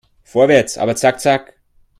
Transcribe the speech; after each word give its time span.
Vorwärts, 0.23 0.79
aber 0.79 0.95
zack 0.95 1.21
zack! 1.21 1.59